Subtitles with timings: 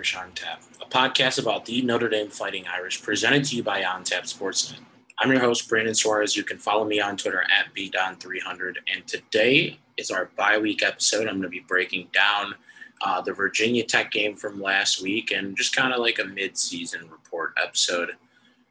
[0.00, 3.84] Irish on Tap, a podcast about the Notre Dame Fighting Irish, presented to you by
[3.84, 4.78] On Tap Sportsnet.
[5.18, 6.34] I'm your host, Brandon Suarez.
[6.34, 11.28] You can follow me on Twitter at bdon300, and today is our bye week episode.
[11.28, 12.54] I'm going to be breaking down
[13.02, 17.02] uh, the Virginia Tech game from last week and just kind of like a mid-season
[17.10, 18.12] report episode.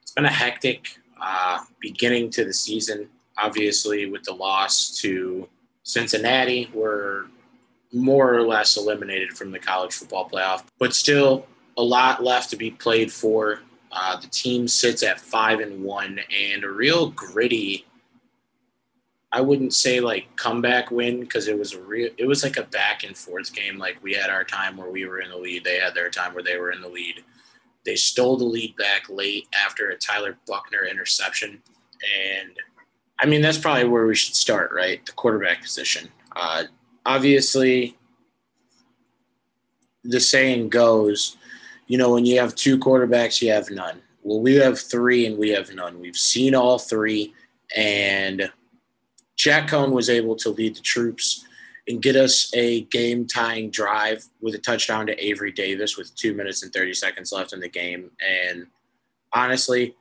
[0.02, 5.48] It's been a hectic uh, beginning to the season, obviously, with the loss to
[5.84, 6.72] Cincinnati.
[6.74, 7.26] We're
[7.94, 12.56] more or less eliminated from the college football playoff, but still a lot left to
[12.56, 13.62] be played for.
[13.92, 17.86] Uh, the team sits at five and one, and a real gritty.
[19.32, 22.10] I wouldn't say like comeback win because it was a real.
[22.18, 23.78] It was like a back and forth game.
[23.78, 25.64] Like we had our time where we were in the lead.
[25.64, 27.24] They had their time where they were in the lead.
[27.86, 31.62] They stole the lead back late after a Tyler Buchner interception,
[32.20, 32.52] and
[33.20, 35.04] I mean that's probably where we should start, right?
[35.06, 36.10] The quarterback position.
[36.36, 36.64] Uh,
[37.06, 37.98] obviously
[40.04, 41.38] the saying goes,
[41.88, 44.02] you know, when you have two quarterbacks, you have none.
[44.24, 46.00] Well, we have three and we have none.
[46.00, 47.34] We've seen all three,
[47.76, 48.52] and
[49.36, 51.46] Jack Coan was able to lead the troops
[51.88, 56.34] and get us a game tying drive with a touchdown to Avery Davis with two
[56.34, 58.12] minutes and 30 seconds left in the game.
[58.20, 58.68] And
[59.34, 59.96] honestly,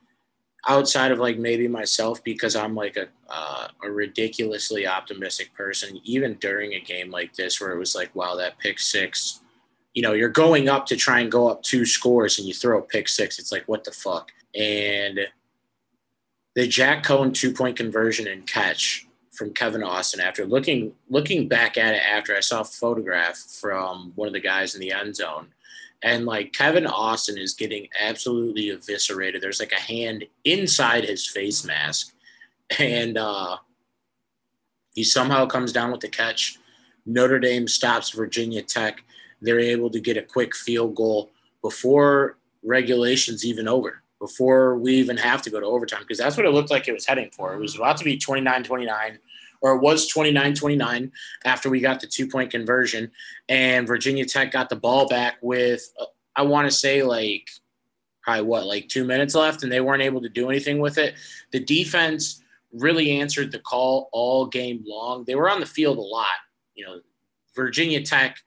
[0.67, 6.01] outside of like maybe myself because I'm like a uh, a ridiculously optimistic person.
[6.05, 9.41] Even during a game like this, where it was like, wow, that pick six,
[9.95, 12.79] you know, you're going up to try and go up two scores and you throw
[12.79, 13.39] a pick six.
[13.39, 14.33] It's like, what the fuck?
[14.55, 15.21] And
[16.55, 21.79] the Jack Coan two point conversion and catch from Kevin Austin after looking looking back
[21.79, 25.15] at it after I saw a photograph from one of the guys in the end
[25.15, 25.49] zone
[26.03, 29.41] and like Kevin Austin is getting absolutely eviscerated.
[29.41, 32.15] There's like a hand inside his face mask,
[32.79, 33.57] and uh,
[34.95, 36.59] he somehow comes down with the catch.
[37.05, 39.03] Notre Dame stops Virginia Tech.
[39.41, 41.31] They're able to get a quick field goal
[41.63, 46.47] before regulations even over, before we even have to go to overtime, because that's what
[46.47, 47.55] it looked like it was heading for.
[47.55, 49.19] It was about to be 29 29
[49.61, 51.13] or it was 29 29
[51.45, 53.11] after we got the two point conversion.
[53.49, 55.83] And Virginia Tech got the ball back with,
[56.37, 57.49] I want to say, like,
[58.23, 61.15] probably what, like two minutes left, and they weren't able to do anything with it.
[61.51, 62.43] The defense
[62.73, 65.25] really answered the call all game long.
[65.25, 66.27] They were on the field a lot.
[66.75, 67.01] You know,
[67.57, 68.39] Virginia Tech,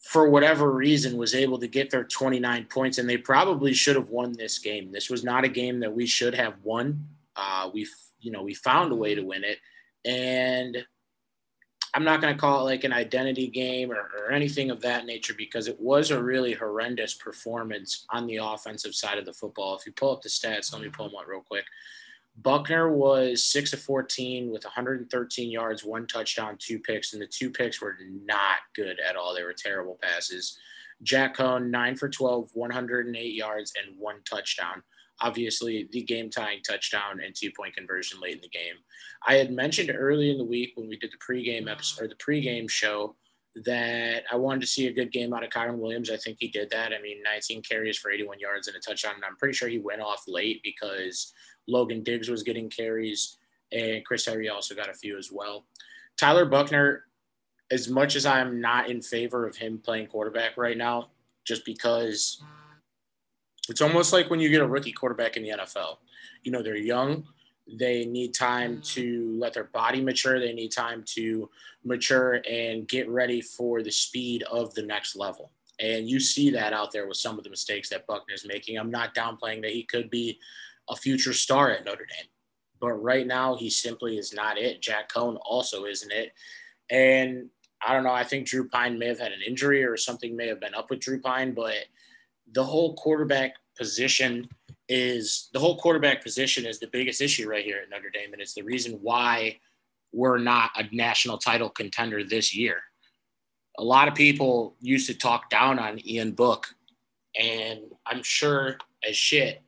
[0.00, 4.10] for whatever reason, was able to get their 29 points, and they probably should have
[4.10, 4.92] won this game.
[4.92, 7.08] This was not a game that we should have won.
[7.36, 7.88] Uh, we
[8.24, 9.58] you know, we found a way to win it.
[10.04, 10.84] And
[11.94, 15.06] I'm not going to call it like an identity game or, or, anything of that
[15.06, 19.76] nature because it was a really horrendous performance on the offensive side of the football.
[19.76, 21.64] If you pull up the stats, let me pull them up real quick.
[22.42, 27.48] Buchner was 6 of 14 with 113 yards, one touchdown, two picks, and the two
[27.48, 29.32] picks were not good at all.
[29.32, 30.58] They were terrible passes.
[31.04, 34.82] Jack Coan, 9 for 12, 108 yards, and one touchdown
[35.20, 38.76] obviously the game tying touchdown and two point conversion late in the game.
[39.26, 42.14] I had mentioned early in the week when we did the pregame episode or the
[42.16, 43.16] pregame show
[43.64, 46.10] that I wanted to see a good game out of Kyren Williams.
[46.10, 46.92] I think he did that.
[46.92, 49.14] I mean, 19 carries for 81 yards and a touchdown.
[49.14, 51.32] And I'm pretty sure he went off late because
[51.68, 53.38] Logan Diggs was getting carries
[53.72, 55.66] and Chris Tyree also got a few as well.
[56.16, 57.04] Tyler Buchner,
[57.70, 61.10] as much as I'm not in favor of him playing quarterback right now,
[61.44, 62.42] just because
[63.68, 65.98] it's almost like when you get a rookie quarterback in the NFL.
[66.42, 67.24] You know, they're young.
[67.66, 70.38] They need time to let their body mature.
[70.38, 71.48] They need time to
[71.82, 75.50] mature and get ready for the speed of the next level.
[75.80, 78.78] And you see that out there with some of the mistakes that Buchner's making.
[78.78, 80.38] I'm not downplaying that he could be
[80.90, 82.28] a future star at Notre Dame.
[82.80, 84.82] But right now, he simply is not it.
[84.82, 86.32] Jack Coan also isn't it.
[86.90, 87.48] And
[87.84, 88.12] I don't know.
[88.12, 90.90] I think Drew Pyne may have had an injury or something may have been up
[90.90, 91.74] with Drew Pyne, but–
[92.52, 94.48] the whole quarterback position
[94.88, 98.42] is the whole quarterback position is the biggest issue right here at Notre Dame, and
[98.42, 99.58] it's the reason why
[100.12, 102.82] we're not a national title contender this year.
[103.78, 106.68] A lot of people used to talk down on Ian Book,
[107.38, 108.76] and I'm sure
[109.08, 109.62] as shit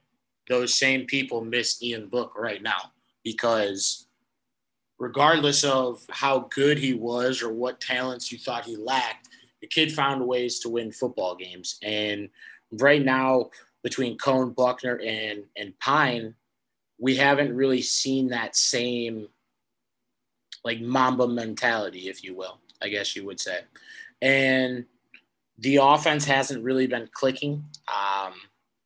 [0.48, 2.92] those same people miss Ian Book right now
[3.24, 4.06] because
[4.98, 9.28] regardless of how good he was or what talents you thought he lacked,
[9.60, 11.78] the kid found ways to win football games.
[11.82, 12.28] And
[12.72, 13.50] right now
[13.82, 16.34] between Coan, Buchner, and and Pyne,
[16.98, 19.28] we haven't really seen that same
[20.64, 23.60] like Mamba mentality, if you will, I guess you would say.
[24.20, 24.84] And
[25.58, 27.64] the offense hasn't really been clicking.
[27.88, 28.32] Um,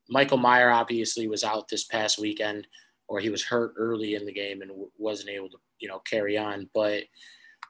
[0.08, 2.66] Michael Mayer obviously was out this past weekend,
[3.08, 6.00] or he was hurt early in the game and w- wasn't able to, you know,
[6.00, 6.68] carry on.
[6.74, 7.04] But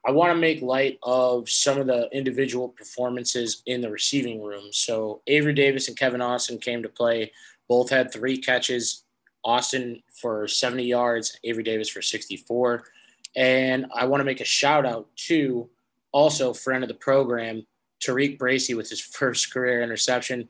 [0.06, 4.72] I want to make light of some of the individual performances in the receiving room.
[4.72, 7.32] So Avery Davis and Kevin Austin came to play.
[7.68, 9.04] Both had three catches.
[9.44, 12.84] Austin for 70 yards, Avery Davis for 64.
[13.36, 15.68] And I want to make a shout out to
[16.12, 17.66] also friend of the program,
[18.00, 20.48] Tariq Bracy with his first career interception.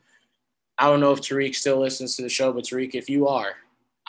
[0.77, 3.53] I don't know if Tariq still listens to the show, but Tariq, if you are,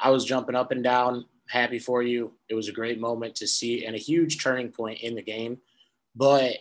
[0.02, 2.32] I was jumping up and down, happy for you.
[2.49, 5.58] It was a great moment to see and a huge turning point in the game.
[6.16, 6.56] But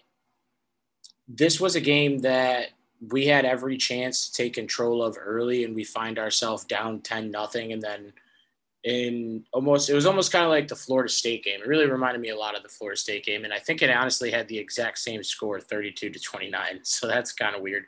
[1.29, 2.71] this was a game that
[3.09, 7.31] we had every chance to take control of early, and we find ourselves down 10
[7.31, 7.71] nothing.
[7.71, 8.11] And then
[8.83, 11.61] in almost, it was almost kind of like the Florida State game.
[11.61, 13.45] It really reminded me a lot of the Florida State game.
[13.45, 16.61] And I think it honestly had the exact same score 32 to 29.
[16.83, 17.85] So that's kind of weird.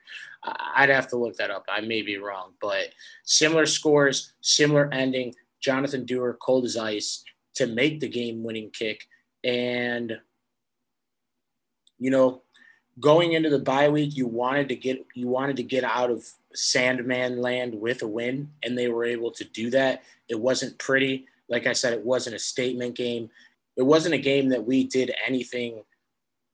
[0.76, 1.66] I'd have to look that up.
[1.68, 5.34] I may be wrong, but similar scores, similar ending.
[5.64, 7.24] Jonathan Doerer, cold as ice,
[7.56, 9.08] to make the game winning kick.
[9.44, 10.20] And,
[12.00, 12.42] you know,
[13.00, 16.26] going into the bye week, you wanted to get you wanted to get out of
[16.54, 20.04] Sandman land with a win, and they were able to do that.
[20.30, 21.26] It wasn't pretty.
[21.50, 23.30] Like I said, it wasn't a statement game.
[23.76, 25.84] It wasn't a game that we did anything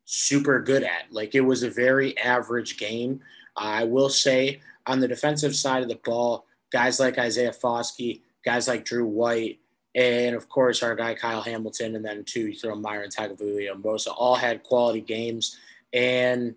[0.05, 1.11] super good at.
[1.11, 3.21] Like it was a very average game.
[3.55, 8.67] I will say on the defensive side of the ball, guys like Isaiah Foskey, guys
[8.67, 9.59] like Drew White,
[9.95, 14.35] and of course our guy Kyle Hamilton, and then two, you throw Myron Tagovailoa-Amosa, all
[14.35, 15.57] had quality games,
[15.93, 16.55] and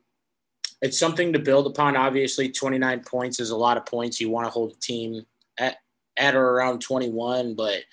[0.81, 1.97] it's something to build upon.
[1.97, 4.21] Obviously, 29 points is a lot of points.
[4.21, 5.25] You want to hold a team
[5.59, 5.77] at
[6.17, 7.85] at or around 21, but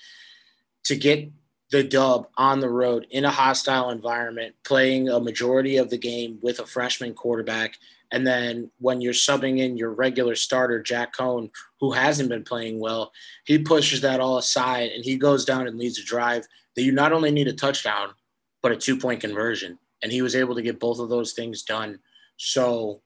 [0.83, 1.29] to get
[1.71, 6.39] the dub on the road in a hostile environment, playing a majority of the game
[6.41, 7.77] with a freshman quarterback
[8.11, 12.79] and then when you're subbing in your regular starter, Jack Coan, who hasn't been playing
[12.79, 13.11] well,
[13.45, 16.91] he pushes that all aside and he goes down and leads a drive that you
[16.91, 18.09] not only need a touchdown,
[18.61, 19.77] but a two point conversion.
[20.01, 21.99] And he was able to get both of those things done.
[22.37, 23.01] So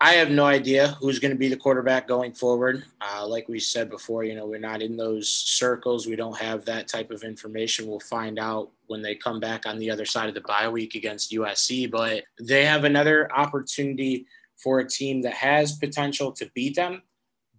[0.00, 2.84] I have no idea who's going to be the quarterback going forward.
[3.00, 6.06] Uh, like we said before, you know, we're not in those circles.
[6.06, 7.86] We don't have that type of information.
[7.86, 10.94] We'll find out when they come back on the other side of the bye week
[10.94, 11.90] against USC.
[11.90, 14.26] But they have another opportunity
[14.56, 17.02] for a team that has potential to beat them.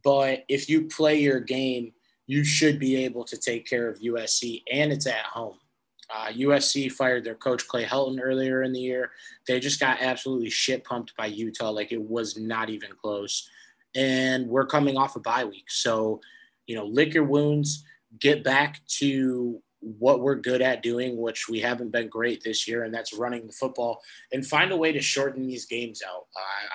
[0.03, 1.94] But if you play your game,
[2.27, 5.57] you should be able to take care of USC, and it's at home.
[6.13, 9.12] Uh, USC fired their coach Clay Helton earlier in the year.
[9.48, 13.50] They just got absolutely shit pumped by Utah, like it was not even close.
[13.96, 16.22] And we're coming off a bye week, so
[16.68, 17.84] you know, lick your wounds,
[18.19, 22.84] get back to what we're good at doing, which we haven't been great this year,
[22.84, 24.02] and that's running the football,
[24.34, 26.25] and find a way to shorten these games out.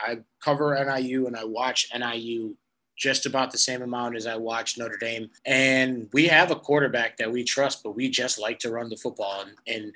[0.06, 2.56] I, I cover NIU and I watch NIU
[3.00, 5.30] just about the same amount as I watch Notre Dame.
[5.46, 8.96] And we have a quarterback that we trust, but we just like to run the
[8.96, 9.40] football.
[9.40, 9.94] And, and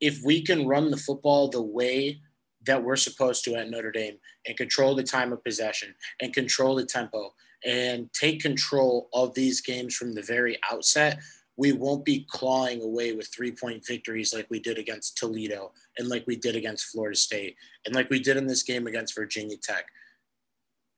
[0.00, 2.20] if we can run the football the way
[2.64, 4.16] that we're supposed to at Notre Dame
[4.46, 9.60] and control the time of possession and control the tempo and take control of these
[9.60, 11.18] games from the very outset,
[11.58, 16.08] we won't be clawing away with three point victories like we did against Toledo and
[16.08, 19.56] like we did against Florida State and like we did in this game against Virginia
[19.58, 19.86] Tech.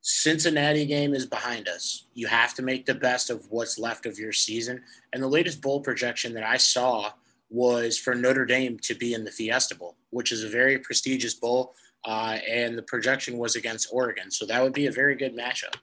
[0.00, 2.06] Cincinnati game is behind us.
[2.14, 4.82] You have to make the best of what's left of your season.
[5.12, 7.12] And the latest bowl projection that I saw
[7.50, 11.34] was for Notre Dame to be in the Fiesta Bowl, which is a very prestigious
[11.34, 11.74] bowl.
[12.04, 14.30] Uh, and the projection was against Oregon.
[14.30, 15.74] So that would be a very good matchup.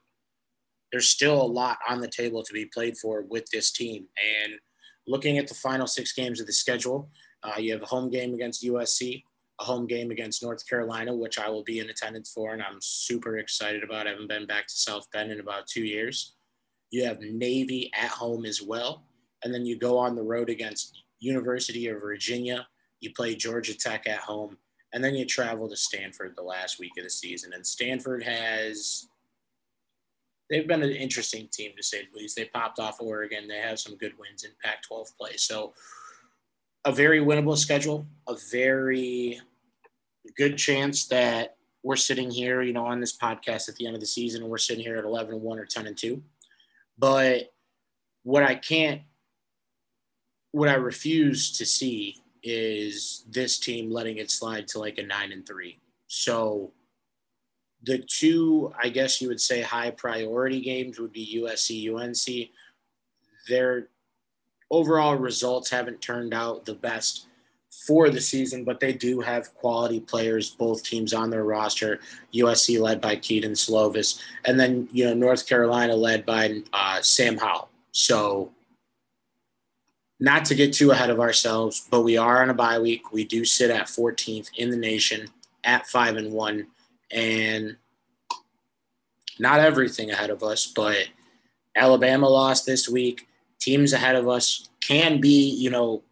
[0.91, 4.05] There's still a lot on the table to be played for with this team.
[4.43, 4.53] And
[5.07, 7.09] looking at the final six games of the schedule,
[7.43, 9.23] uh, you have a home game against USC,
[9.59, 12.79] a home game against North Carolina, which I will be in attendance for, and I'm
[12.81, 14.07] super excited about.
[14.07, 16.35] I haven't been back to South Bend in about two years.
[16.91, 19.05] You have Navy at home as well,
[19.43, 22.67] and then you go on the road against University of Virginia.
[22.99, 24.57] You play Georgia Tech at home,
[24.93, 27.53] and then you travel to Stanford the last week of the season.
[27.53, 29.07] And Stanford has
[30.49, 32.35] they've been an interesting team to say the least.
[32.35, 33.47] They popped off Oregon.
[33.47, 35.37] They have some good wins in Pac-12 play.
[35.37, 35.73] So
[36.85, 39.39] a very winnable schedule, a very
[40.37, 44.01] good chance that we're sitting here, you know, on this podcast at the end of
[44.01, 46.21] the season and we're sitting here at 11 and 1 or 10 and 2.
[46.97, 47.53] But
[48.23, 49.01] what I can't,
[50.51, 55.31] what I refuse to see is this team letting it slide to like a 9
[55.31, 55.79] and 3.
[56.07, 56.71] So
[57.83, 62.49] the two, I guess you would say, high priority games would be USC, UNC.
[63.47, 63.89] They're
[64.71, 67.27] overall results haven't turned out the best
[67.85, 71.99] for the season, but they do have quality players, both teams on their roster.
[72.33, 77.37] USC led by Kedon Slovis, and then you know North Carolina led by uh, Sam
[77.37, 77.69] Howell.
[77.91, 78.51] So
[80.19, 83.11] not to get too ahead of ourselves, but we are on a bye week.
[83.11, 85.27] We do sit at 14th in the nation
[85.63, 86.67] at five and one,
[87.11, 87.75] and
[89.37, 91.07] not everything ahead of us, but
[91.75, 93.27] Alabama lost this week.
[93.65, 96.03] Teams ahead of us can be, you know,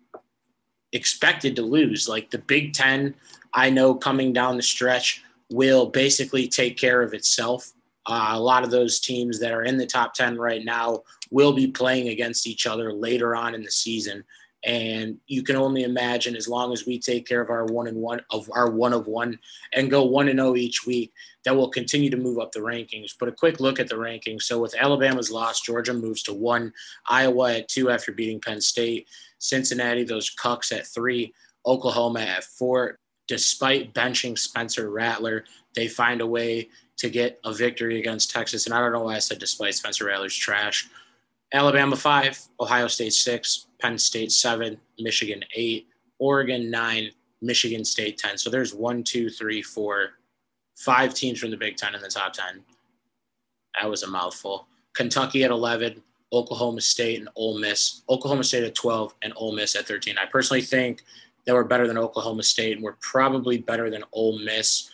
[0.91, 2.09] expected to lose.
[2.09, 3.13] Like the Big Ten,
[3.53, 7.71] I know coming down the stretch will basically take care of itself.
[8.07, 11.53] Uh, a lot of those teams that are in the top 10 right now will
[11.53, 14.23] be playing against each other later on in the season.
[14.65, 17.97] And you can only imagine as long as we take care of our one and
[17.97, 19.37] one of our one of one
[19.73, 21.11] and go one and zero oh each week,
[21.43, 23.11] that will continue to move up the rankings.
[23.19, 24.43] But a quick look at the rankings.
[24.43, 26.71] So with Alabama's loss, Georgia moves to one,
[27.07, 31.33] Iowa at two after beating Penn State, Cincinnati, those cucks at three,
[31.65, 32.99] Oklahoma at four.
[33.27, 35.43] Despite benching Spencer Rattler,
[35.75, 38.65] they find a way to get a victory against Texas.
[38.65, 40.87] And I don't know why I said despite Spencer Rattler's trash.
[41.53, 45.87] Alabama five, Ohio State six, Penn State seven, Michigan eight,
[46.19, 47.11] Oregon nine,
[47.43, 48.37] Michigan State 10.
[48.37, 50.11] So there's one, two, three, four,
[50.75, 52.63] five teams from the Big Ten in the top 10.
[53.79, 54.67] That was a mouthful.
[54.93, 58.03] Kentucky at 11, Oklahoma State and Ole Miss.
[58.09, 60.17] Oklahoma State at 12 and Ole Miss at 13.
[60.17, 61.03] I personally think
[61.45, 64.89] that we're better than Oklahoma State and we're probably better than Ole Miss,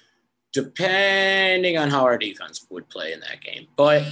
[0.51, 3.67] depending on how our defense would play in that game.
[3.75, 4.03] But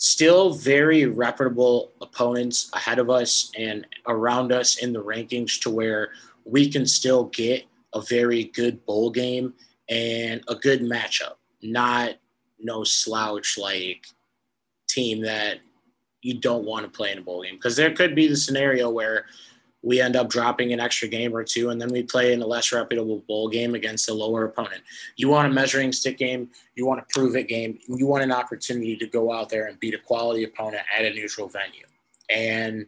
[0.00, 6.08] still very reputable opponents ahead of us and around us in the rankings to where
[6.46, 9.52] we can still get a very good bowl game
[9.90, 12.14] and a good matchup, not
[12.58, 14.06] no slouch like
[14.88, 15.58] team that
[16.22, 17.56] you don't want to play in a bowl game.
[17.56, 19.26] Because there could be the scenario where
[19.82, 22.46] we end up dropping an extra game or two, and then we play in a
[22.46, 24.82] less reputable bowl game against a lower opponent.
[25.16, 28.32] You want a measuring stick game, you want a prove it game, you want an
[28.32, 31.86] opportunity to go out there and beat a quality opponent at a neutral venue.
[32.28, 32.86] And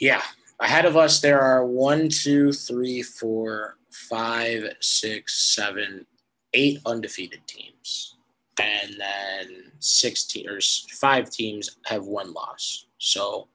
[0.00, 0.22] yeah,
[0.60, 6.06] ahead of us, there are one, two, three, four, five, six, seven,
[6.54, 8.16] eight undefeated teams,
[8.60, 12.86] and then six teams, or five teams have one loss.
[12.98, 13.48] So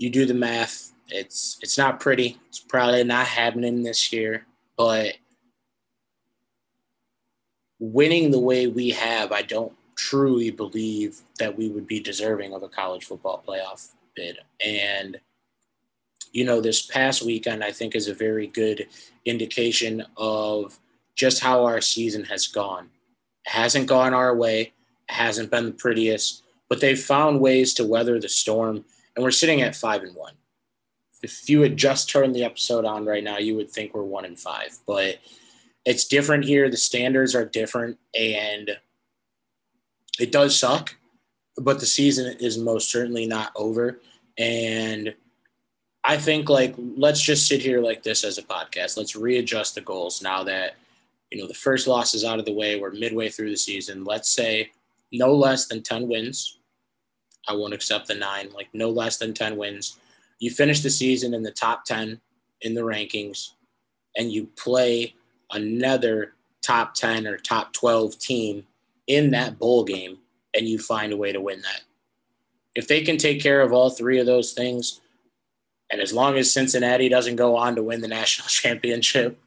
[0.00, 0.92] you do the math.
[1.08, 2.38] It's it's not pretty.
[2.48, 5.12] It's probably not happening this year, but
[7.78, 12.62] winning the way we have, I don't truly believe that we would be deserving of
[12.62, 14.38] a college football playoff bid.
[14.64, 15.20] And
[16.32, 18.86] you know, this past weekend, I think, is a very good
[19.26, 20.78] indication of
[21.14, 22.88] just how our season has gone.
[23.44, 27.84] It hasn't gone our way, it hasn't been the prettiest, but they've found ways to
[27.84, 28.84] weather the storm,
[29.16, 30.34] and we're sitting at five and one.
[31.22, 34.24] If you had just turned the episode on right now, you would think we're one
[34.24, 35.18] and five, but
[35.84, 36.70] it's different here.
[36.70, 38.70] The standards are different, and
[40.18, 40.96] it does suck,
[41.56, 44.00] but the season is most certainly not over.
[44.38, 45.14] And
[46.04, 48.96] I think like let's just sit here like this as a podcast.
[48.96, 50.76] Let's readjust the goals now that
[51.30, 52.78] you know the first loss is out of the way.
[52.78, 54.04] We're midway through the season.
[54.04, 54.72] Let's say
[55.12, 56.58] no less than 10 wins.
[57.48, 59.98] I won't accept the nine, like no less than 10 wins.
[60.38, 62.20] You finish the season in the top 10
[62.62, 63.50] in the rankings,
[64.16, 65.14] and you play
[65.52, 68.66] another top 10 or top 12 team
[69.06, 70.18] in that bowl game,
[70.54, 71.82] and you find a way to win that.
[72.74, 75.00] If they can take care of all three of those things,
[75.90, 79.38] and as long as Cincinnati doesn't go on to win the national championship,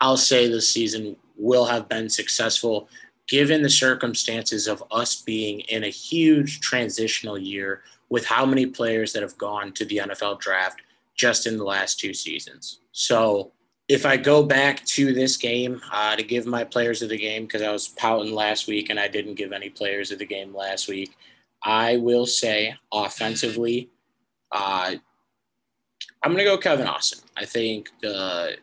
[0.00, 2.88] I'll say this season will have been successful
[3.28, 9.12] given the circumstances of us being in a huge transitional year with how many players
[9.12, 10.80] that have gone to the NFL draft
[11.14, 12.80] just in the last two seasons.
[12.92, 13.52] So
[13.88, 17.46] if I go back to this game uh, to give my players of the game,
[17.46, 20.54] because I was pouting last week and I didn't give any players of the game
[20.54, 21.16] last week,
[21.62, 23.90] I will say offensively,
[24.52, 24.94] uh,
[26.22, 27.20] I'm going to go Kevin Austin.
[27.36, 28.56] I think the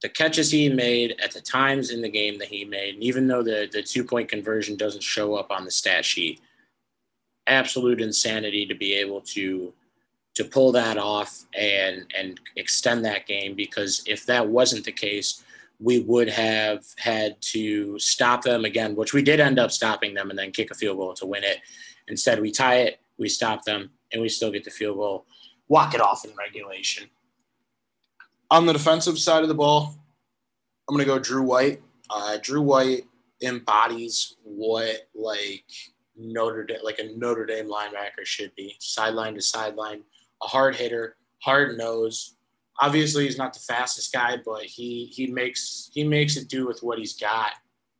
[0.00, 3.26] the catches he made at the times in the game that he made, and even
[3.26, 6.40] though the the two point conversion doesn't show up on the stat sheet,
[7.46, 9.72] absolute insanity to be able to
[10.34, 15.42] to pull that off and and extend that game because if that wasn't the case
[15.80, 20.30] we would have had to stop them again which we did end up stopping them
[20.30, 21.58] and then kick a field goal to win it
[22.06, 25.26] instead we tie it we stop them and we still get the field goal
[25.68, 27.08] walk it off in regulation.
[28.50, 29.94] On the defensive side of the ball,
[30.88, 31.82] I'm going to go Drew White.
[32.08, 33.02] Uh, Drew White
[33.42, 35.64] embodies what like
[36.16, 40.02] Notre Dame, like a Notre Dame linebacker should be, sideline to sideline,
[40.42, 42.36] a hard hitter, hard nose.
[42.80, 46.82] Obviously, he's not the fastest guy, but he he makes he makes it do with
[46.82, 47.52] what he's got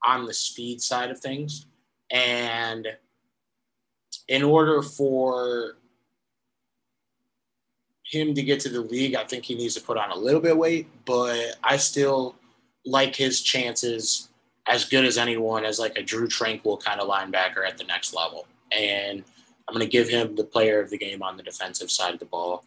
[0.07, 1.67] on the speed side of things.
[2.11, 2.87] And
[4.29, 5.79] in order for
[8.09, 10.41] him to get to the league, I think he needs to put on a little
[10.41, 12.37] bit of weight, but I still
[12.85, 14.31] like his chances
[14.67, 18.15] as good as anyone as like a Drew Tranquill kind of linebacker at the next
[18.15, 18.47] level.
[18.73, 19.23] And
[19.67, 22.21] I'm going to give him the player of the game on the defensive side of
[22.21, 22.65] the ball.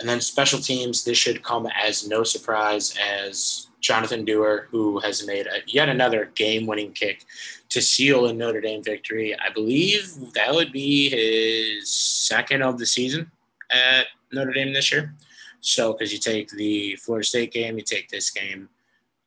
[0.00, 5.26] And then special teams, this should come as no surprise as Jonathan Doerer, who has
[5.26, 7.24] made a, yet another game winning kick
[7.68, 9.36] to seal a Notre Dame victory.
[9.38, 13.30] I believe that would be his second of the season
[13.70, 15.14] at Notre Dame this year.
[15.60, 18.68] So, because you take the Florida State game, you take this game,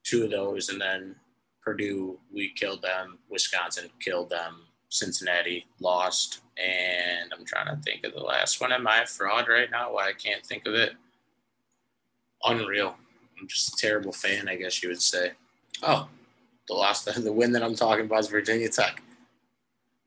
[0.04, 1.16] two of those, and then
[1.62, 3.20] Purdue, we killed them.
[3.30, 4.66] Wisconsin killed them.
[4.90, 6.42] Cincinnati lost.
[6.58, 8.72] And I'm trying to think of the last one.
[8.72, 9.94] Am I a fraud right now?
[9.94, 10.94] Why I can't think of it?
[12.44, 12.96] Unreal.
[13.40, 15.32] I'm just a terrible fan, I guess you would say.
[15.82, 16.08] Oh,
[16.68, 19.02] the last the win that I'm talking about is Virginia Tech.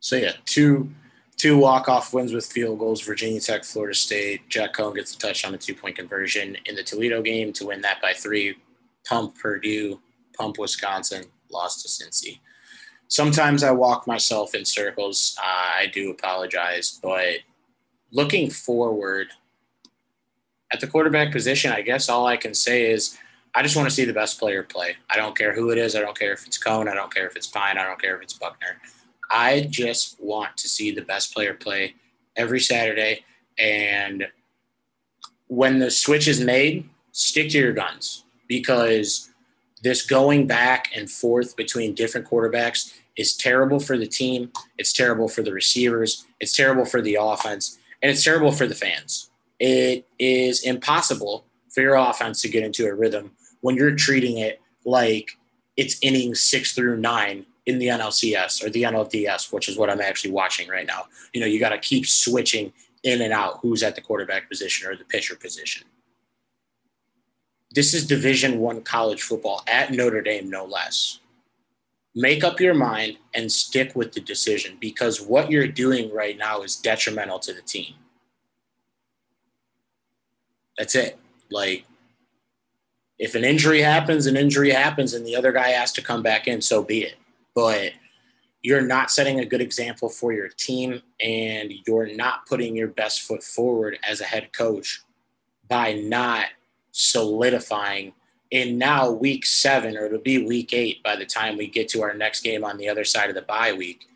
[0.00, 0.90] So yeah, two
[1.36, 4.48] two walk-off wins with field goals, Virginia Tech, Florida State.
[4.48, 7.80] Jack Coan gets a touch on a two-point conversion in the Toledo game to win
[7.82, 8.56] that by three.
[9.06, 10.00] Pump Purdue,
[10.36, 12.40] pump Wisconsin, lost to Cincy.
[13.08, 15.36] Sometimes I walk myself in circles.
[15.40, 17.36] I do apologize, but
[18.10, 19.28] looking forward
[20.72, 23.16] at the quarterback position, I guess all I can say is
[23.54, 24.96] I just want to see the best player play.
[25.08, 25.94] I don't care who it is.
[25.94, 26.88] I don't care if it's Coan.
[26.88, 28.80] I don't care if it's Pyne I don't care if it's Buchner.
[29.30, 31.94] I just want to see the best player play
[32.36, 33.24] every Saturday.
[33.58, 34.26] And
[35.48, 39.30] when the switch is made, stick to your guns because
[39.82, 44.52] this going back and forth between different quarterbacks is terrible for the team.
[44.78, 46.26] It's terrible for the receivers.
[46.40, 47.78] It's terrible for the offense.
[48.02, 49.30] And it's terrible for the fans.
[49.58, 54.60] It is impossible for your offense to get into a rhythm when you're treating it
[54.84, 55.30] like
[55.76, 60.00] it's innings six through nine in the NLCS or the NLDS, which is what I'm
[60.00, 61.06] actually watching right now.
[61.34, 64.88] You know, you got to keep switching in and out who's at the quarterback position
[64.88, 65.84] or the pitcher position.
[67.72, 71.18] This is Division One college football at Notre Dame, no less.
[72.14, 76.62] Make up your mind and stick with the decision because what you're doing right now
[76.62, 77.94] is detrimental to the team.
[80.78, 81.18] That's it.
[81.50, 81.84] Like,
[83.18, 86.46] if an injury happens, an injury happens, and the other guy has to come back
[86.46, 87.16] in, so be it
[87.56, 87.92] but
[88.62, 93.22] you're not setting a good example for your team and you're not putting your best
[93.22, 95.02] foot forward as a head coach
[95.68, 96.46] by not
[96.92, 98.12] solidifying
[98.50, 102.02] in now week seven or it'll be week eight by the time we get to
[102.02, 104.06] our next game on the other side of the bye week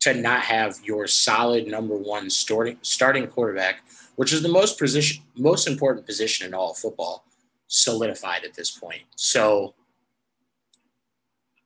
[0.00, 3.82] to not have your solid number one starting quarterback,
[4.14, 7.24] which is the most position most important position in all football,
[7.66, 9.02] solidified at this point.
[9.16, 9.74] So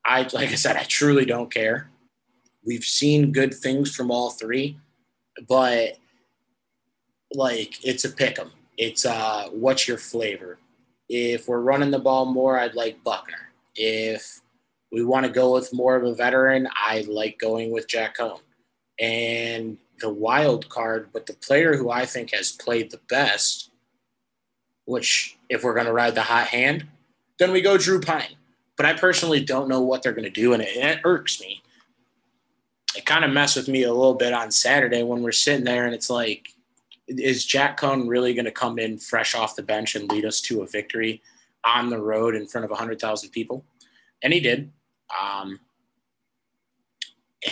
[0.04, 1.90] I like I said, I truly don't care.
[2.64, 4.78] We've seen good things from all three,
[5.48, 5.98] but
[7.34, 8.52] like it's a pick 'em.
[8.76, 10.58] It's uh, what's your flavor?
[11.08, 13.52] If we're running the ball more, I'd like Buchner.
[13.74, 14.40] If
[14.90, 18.40] we want to go with more of a veteran, I like going with Jack Coan.
[18.98, 23.70] And the wild card, but the player who I think has played the best,
[24.84, 26.86] which if we're going to ride the hot hand,
[27.38, 28.36] then we go Drew Pyne
[28.83, 31.62] but I personally don't know what they're going to do, and it, it irks me.
[32.97, 35.87] It kind of messed with me a little bit on Saturday when we're sitting there,
[35.87, 36.49] and it's like,
[37.07, 40.40] is Jack Coan really going to come in fresh off the bench and lead us
[40.40, 41.23] to a victory
[41.62, 43.64] on the road in front of 100,000 people?
[44.21, 44.73] And he did.
[45.23, 45.61] Um,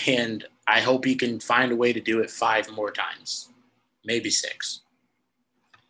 [0.08, 3.50] and I hope he can find a way to do it five more times,
[4.04, 4.80] maybe six.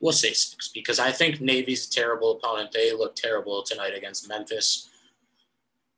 [0.00, 2.72] We'll say six because I think Navy's a terrible opponent.
[2.72, 4.89] They look terrible tonight against Memphis.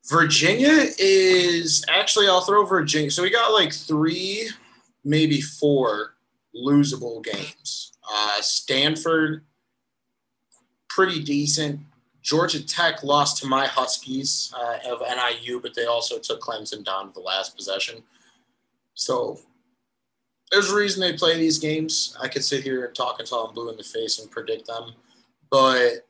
[0.09, 3.11] Virginia is actually, I'll throw Virginia.
[3.11, 4.49] So we got like three,
[5.05, 6.15] maybe four
[6.55, 7.93] losable games.
[8.11, 9.45] Uh, Stanford,
[10.89, 11.81] pretty decent.
[12.21, 17.09] Georgia Tech lost to my Huskies uh, of NIU, but they also took Clemson down
[17.09, 18.03] to the last possession.
[18.95, 19.39] So
[20.51, 22.17] there's a reason they play these games.
[22.21, 24.93] I could sit here and talk until I'm blue in the face and predict them.
[25.51, 26.07] But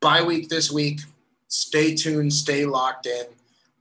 [0.00, 1.00] bye week this week,
[1.52, 3.26] stay tuned, stay locked in.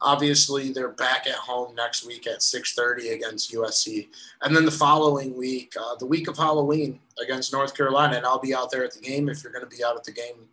[0.02, 4.10] Obviously, they're back at home next week at 6:30 against USC,
[4.42, 8.40] and then the following week, uh, the week of Halloween against North Carolina, and I'll
[8.40, 9.30] be out there at the game.
[9.30, 10.50] If you're going to be out at the game,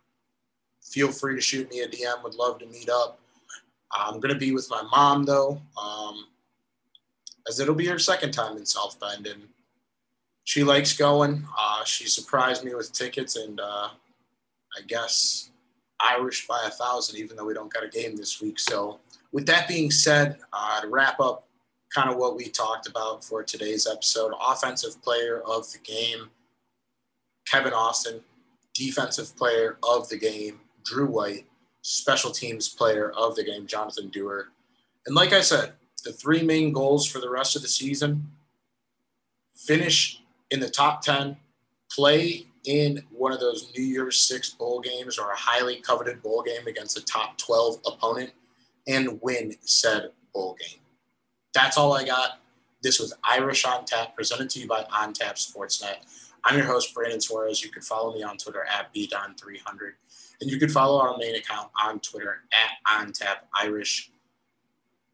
[0.81, 2.23] feel free to shoot me a DM.
[2.23, 3.19] Would love to meet up.
[3.91, 6.27] I'm going to be with my mom though, um,
[7.49, 9.43] as it'll be her second time in South Bend, and
[10.45, 11.45] she likes going.
[11.57, 13.89] Uh, she surprised me with tickets, and uh,
[14.77, 15.49] I guess
[16.01, 18.59] Irish by a thousand, even though we don't got a game this week.
[18.59, 18.99] So,
[19.31, 21.47] with that being said, uh, to wrap up
[21.93, 26.29] kind of what we talked about for today's episode, offensive player of the game,
[27.49, 28.21] Kevin Austin,
[28.73, 31.45] defensive player of the game, Drew White,
[31.81, 34.45] special teams player of the game, Jonathan Doerer.
[35.05, 38.31] And like I said, the three main goals for the rest of the season
[39.55, 41.35] finish in the top 10,
[41.91, 46.43] play in one of those New Year's Six bowl games or a highly coveted bowl
[46.43, 48.29] game against a top 12 opponent,
[48.87, 50.79] and win said bowl game.
[51.51, 52.39] That's all I got.
[52.83, 55.95] This was Irish on Tap, presented to you by On Tap Sportsnet.
[56.43, 57.63] I'm your host, Brandon Suarez.
[57.63, 59.93] You can follow me on Twitter at BDon300.
[60.41, 64.09] And you can follow our main account on Twitter at OnTapIrish.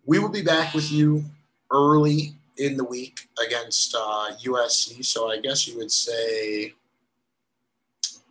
[0.06, 1.24] We will be back with you
[1.72, 5.04] early in the week against uh, USC.
[5.04, 6.74] So I guess you would say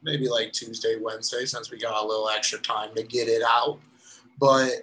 [0.05, 3.79] maybe like Tuesday, Wednesday, since we got a little extra time to get it out.
[4.39, 4.83] But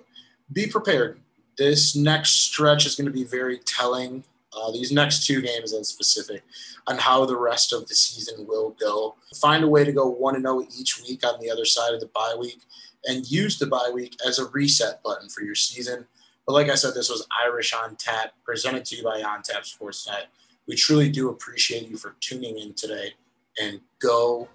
[0.51, 1.19] be prepared.
[1.57, 4.23] This next stretch is going to be very telling.
[4.53, 6.43] Uh, these next two games in specific
[6.87, 9.15] on how the rest of the season will go.
[9.39, 12.07] Find a way to go 1 0 each week on the other side of the
[12.07, 12.59] bye week
[13.05, 16.05] and use the bye week as a reset button for your season.
[16.45, 19.63] But like I said, this was Irish on Tap, presented to you by On Tap
[19.63, 20.25] Sportsnet.
[20.67, 23.13] We truly do appreciate you for tuning in today
[23.61, 24.47] and go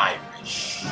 [0.00, 0.86] Irish.